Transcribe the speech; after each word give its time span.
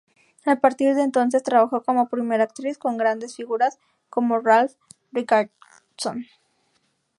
A 0.47 0.55
partir 0.55 0.95
de 0.95 1.03
entonces 1.03 1.43
trabajó 1.43 1.83
como 1.83 2.09
primera 2.09 2.45
actriz 2.45 2.79
con 2.79 2.97
grandes 2.97 3.35
figuras, 3.35 3.77
como 4.09 4.39
Ralph 4.39 4.73
Richardson. 5.11 6.25